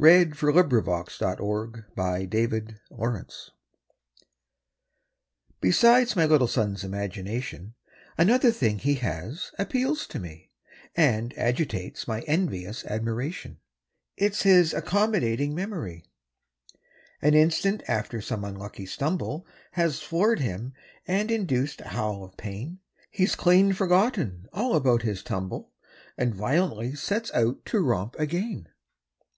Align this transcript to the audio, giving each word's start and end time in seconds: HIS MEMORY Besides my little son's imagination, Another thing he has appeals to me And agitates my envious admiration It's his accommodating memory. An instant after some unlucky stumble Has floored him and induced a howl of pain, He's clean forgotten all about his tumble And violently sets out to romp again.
HIS 0.00 0.40
MEMORY 0.42 1.06
Besides 5.60 6.16
my 6.16 6.24
little 6.24 6.46
son's 6.48 6.84
imagination, 6.84 7.74
Another 8.16 8.50
thing 8.50 8.78
he 8.78 8.94
has 8.94 9.50
appeals 9.58 10.06
to 10.06 10.18
me 10.18 10.48
And 10.96 11.34
agitates 11.36 12.08
my 12.08 12.22
envious 12.22 12.86
admiration 12.86 13.58
It's 14.16 14.44
his 14.44 14.72
accommodating 14.72 15.54
memory. 15.54 16.06
An 17.20 17.34
instant 17.34 17.82
after 17.86 18.22
some 18.22 18.42
unlucky 18.42 18.86
stumble 18.86 19.46
Has 19.72 20.00
floored 20.00 20.40
him 20.40 20.72
and 21.06 21.30
induced 21.30 21.82
a 21.82 21.88
howl 21.88 22.24
of 22.24 22.38
pain, 22.38 22.78
He's 23.10 23.34
clean 23.34 23.74
forgotten 23.74 24.46
all 24.50 24.76
about 24.76 25.02
his 25.02 25.22
tumble 25.22 25.72
And 26.16 26.34
violently 26.34 26.94
sets 26.94 27.30
out 27.34 27.66
to 27.66 27.80
romp 27.80 28.18
again. 28.18 28.68